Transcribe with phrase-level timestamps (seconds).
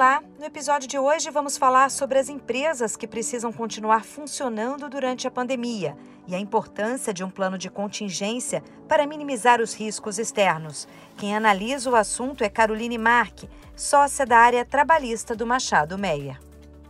[0.00, 0.22] Olá!
[0.38, 5.30] No episódio de hoje vamos falar sobre as empresas que precisam continuar funcionando durante a
[5.30, 5.94] pandemia
[6.26, 10.88] e a importância de um plano de contingência para minimizar os riscos externos.
[11.18, 13.46] Quem analisa o assunto é Caroline Marque,
[13.76, 16.40] sócia da área trabalhista do Machado Meia.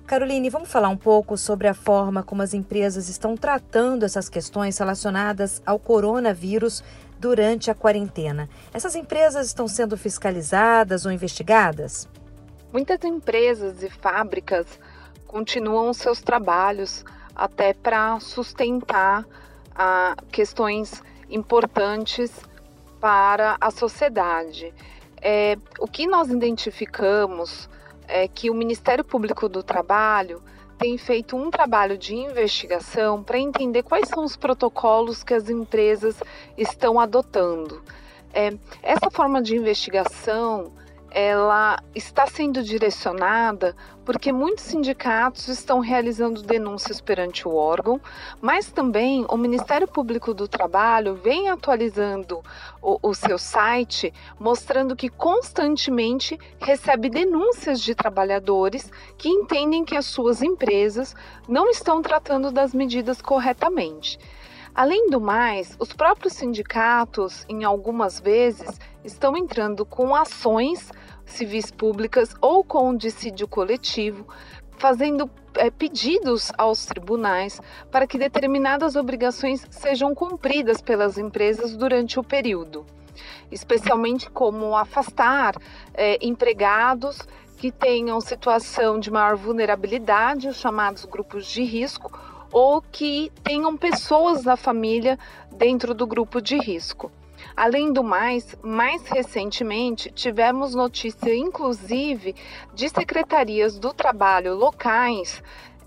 [0.07, 4.79] Caroline, vamos falar um pouco sobre a forma como as empresas estão tratando essas questões
[4.79, 6.85] relacionadas ao coronavírus
[7.19, 8.49] durante a quarentena.
[8.73, 12.09] Essas empresas estão sendo fiscalizadas ou investigadas?
[12.73, 14.79] Muitas empresas e fábricas
[15.27, 19.27] continuam seus trabalhos até para sustentar
[19.75, 22.33] ah, questões importantes
[23.01, 24.73] para a sociedade.
[25.21, 27.69] É, o que nós identificamos
[28.07, 30.43] é que o Ministério Público do Trabalho
[30.79, 36.23] tem feito um trabalho de investigação para entender quais são os protocolos que as empresas
[36.57, 37.83] estão adotando.
[38.33, 40.73] É, essa forma de investigação
[41.11, 48.01] ela está sendo direcionada porque muitos sindicatos estão realizando denúncias perante o órgão,
[48.41, 52.43] mas também o Ministério Público do Trabalho vem atualizando
[52.83, 60.07] o, o seu site, mostrando que constantemente recebe denúncias de trabalhadores que entendem que as
[60.07, 61.15] suas empresas
[61.49, 64.19] não estão tratando das medidas corretamente.
[64.75, 70.91] Além do mais, os próprios sindicatos, em algumas vezes, estão entrando com ações
[71.25, 74.27] civis públicas ou com dissídio coletivo,
[74.79, 77.61] fazendo é, pedidos aos tribunais
[77.91, 82.87] para que determinadas obrigações sejam cumpridas pelas empresas durante o período,
[83.51, 85.55] especialmente como afastar
[85.93, 87.19] é, empregados
[87.59, 92.11] que tenham situação de maior vulnerabilidade, os chamados grupos de risco,
[92.53, 95.19] ou que tenham pessoas da família
[95.53, 97.11] dentro do grupo de risco.
[97.57, 102.35] Além do mais, mais recentemente tivemos notícia, inclusive,
[102.75, 105.43] de secretarias do trabalho locais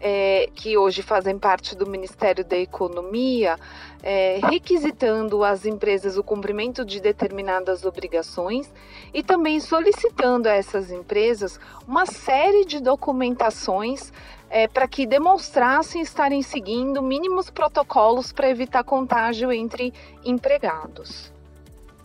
[0.05, 3.57] é, que hoje fazem parte do Ministério da Economia,
[4.03, 8.69] é, requisitando às empresas o cumprimento de determinadas obrigações
[9.13, 14.11] e também solicitando a essas empresas uma série de documentações
[14.49, 19.93] é, para que demonstrassem estarem seguindo mínimos protocolos para evitar contágio entre
[20.25, 21.31] empregados.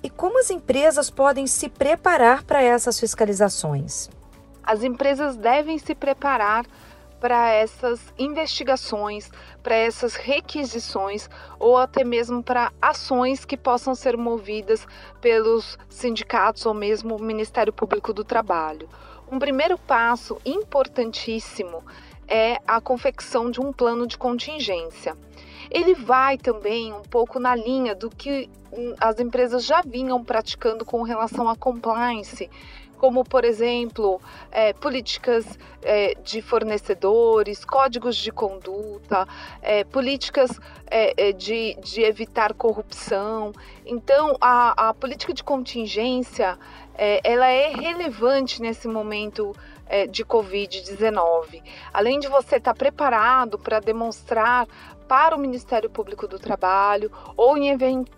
[0.01, 4.09] E como as empresas podem se preparar para essas fiscalizações?
[4.63, 6.65] As empresas devem se preparar
[7.21, 9.31] para essas investigações,
[9.63, 14.87] para essas requisições ou até mesmo para ações que possam ser movidas
[15.21, 18.89] pelos sindicatos ou mesmo o Ministério Público do Trabalho.
[19.31, 21.85] Um primeiro passo importantíssimo
[22.27, 25.17] é a confecção de um plano de contingência.
[25.71, 28.49] Ele vai também um pouco na linha do que
[29.01, 32.49] as empresas já vinham praticando com relação à compliance,
[32.99, 34.21] como, por exemplo,
[34.51, 39.27] é, políticas é, de fornecedores, códigos de conduta,
[39.63, 40.61] é, políticas
[40.91, 43.53] é, é, de, de evitar corrupção.
[43.87, 46.59] Então, a, a política de contingência
[46.95, 49.55] é, ela é relevante nesse momento
[50.11, 51.63] de Covid-19.
[51.93, 54.67] Além de você estar preparado para demonstrar
[55.09, 57.71] para o Ministério Público do Trabalho ou em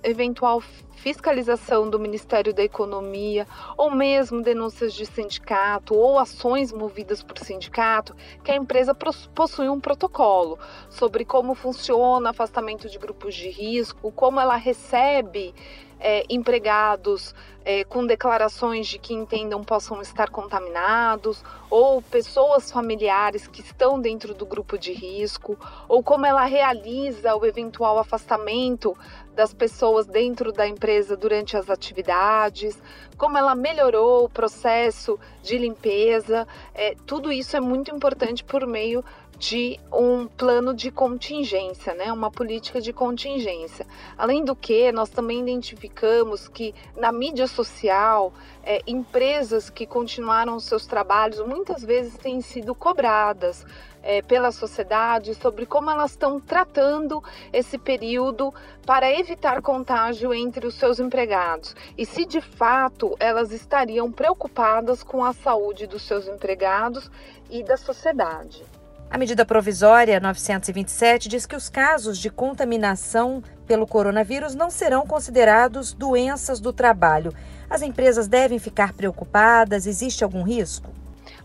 [0.02, 0.60] eventual
[0.96, 8.14] fiscalização do Ministério da Economia ou mesmo denúncias de sindicato ou ações movidas por sindicato,
[8.44, 8.94] que a empresa
[9.34, 10.58] possui um protocolo
[10.90, 15.54] sobre como funciona afastamento de grupos de risco, como ela recebe
[16.00, 17.34] é, empregados
[17.64, 24.34] é, com declarações de que entendam possam estar contaminados, ou pessoas familiares que estão dentro
[24.34, 28.96] do grupo de risco, ou como ela realiza o eventual afastamento
[29.34, 32.80] das pessoas dentro da empresa durante as atividades,
[33.16, 36.48] como ela melhorou o processo de limpeza.
[36.74, 39.04] É, tudo isso é muito importante por meio
[39.40, 42.12] de um plano de contingência, né?
[42.12, 43.86] uma política de contingência.
[44.18, 50.84] Além do que, nós também identificamos que na mídia social, é, empresas que continuaram seus
[50.84, 53.64] trabalhos muitas vezes têm sido cobradas
[54.02, 58.52] é, pela sociedade sobre como elas estão tratando esse período
[58.84, 65.24] para evitar contágio entre os seus empregados e se de fato elas estariam preocupadas com
[65.24, 67.10] a saúde dos seus empregados
[67.48, 68.62] e da sociedade.
[69.12, 75.92] A medida provisória 927 diz que os casos de contaminação pelo coronavírus não serão considerados
[75.92, 77.34] doenças do trabalho.
[77.68, 79.84] As empresas devem ficar preocupadas?
[79.84, 80.99] Existe algum risco?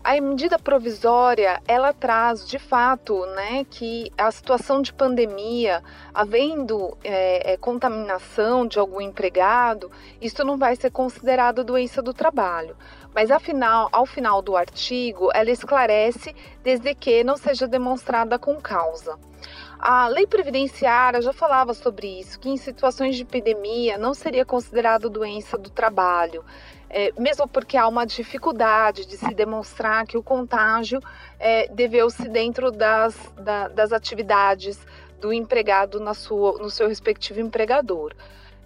[0.06, 5.82] A medida provisória ela traz de fato né, que a situação de pandemia,
[6.14, 12.76] havendo é, contaminação de algum empregado, isso não vai ser considerado doença do trabalho.
[13.12, 19.18] Mas afinal, ao final do artigo, ela esclarece desde que não seja demonstrada com causa.
[19.76, 25.10] A lei previdenciária já falava sobre isso, que em situações de epidemia não seria considerado
[25.10, 26.44] doença do trabalho
[26.88, 31.00] é, mesmo porque há uma dificuldade de se demonstrar que o contágio
[31.38, 34.78] é, deveu-se dentro das, da, das atividades
[35.20, 38.14] do empregado na sua, no seu respectivo empregador.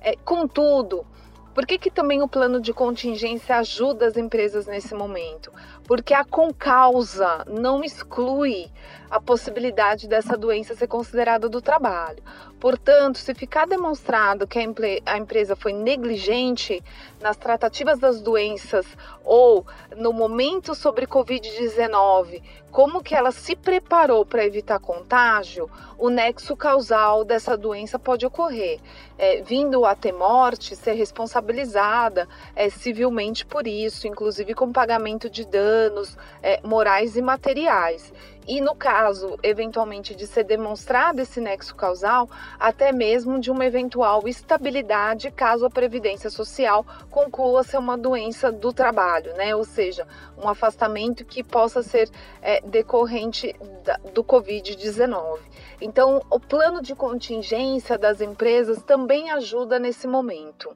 [0.00, 1.06] É, contudo,
[1.54, 5.52] por que, que também o plano de contingência ajuda as empresas nesse momento?
[5.90, 8.70] Porque a concausa não exclui
[9.10, 12.22] a possibilidade dessa doença ser considerada do trabalho.
[12.60, 16.80] Portanto, se ficar demonstrado que a, empresa foi negligente
[17.20, 18.86] nas tratativas das doenças
[19.24, 19.66] ou
[19.96, 27.24] no momento sobre Covid-19, como que ela se preparou para evitar contágio, o nexo causal
[27.24, 28.78] dessa doença pode ocorrer,
[29.18, 35.44] é, vindo a ter morte, ser responsabilizada é, civilmente por isso, inclusive com pagamento de
[35.80, 38.12] danos é, morais e materiais
[38.50, 42.28] e no caso, eventualmente, de ser demonstrado esse nexo causal,
[42.58, 48.72] até mesmo de uma eventual estabilidade caso a Previdência Social conclua ser uma doença do
[48.72, 49.54] trabalho, né?
[49.54, 50.04] Ou seja,
[50.36, 52.10] um afastamento que possa ser
[52.42, 53.54] é, decorrente
[53.84, 55.38] da, do Covid-19.
[55.80, 60.74] Então, o plano de contingência das empresas também ajuda nesse momento.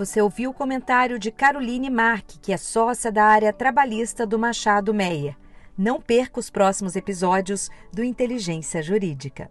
[0.00, 4.94] Você ouviu o comentário de Caroline Marque, que é sócia da área trabalhista do Machado
[4.94, 5.36] Meia.
[5.76, 9.50] Não perca os próximos episódios do Inteligência Jurídica.